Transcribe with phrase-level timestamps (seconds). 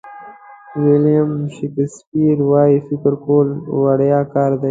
[0.83, 3.47] ویلیام شکسپیر وایي فکر کول
[3.81, 4.59] وړیا کار دی.